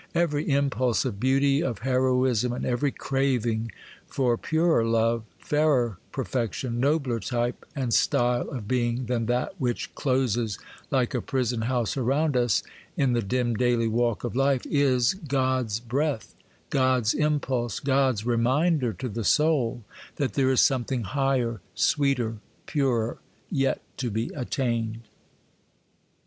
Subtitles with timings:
[0.15, 3.71] Every impulse of beauty, of heroism, and every craving
[4.07, 10.57] for purer love, fairer perfection, nobler type and style of being than that which closes
[10.89, 12.63] like a prison house around us,
[12.97, 16.33] in the dim, daily walk of life, is God's breath,
[16.71, 19.83] God's impulse, God's reminder to the soul
[20.15, 23.19] that there is something higher, sweeter, purer,
[23.51, 25.01] yet to be attained.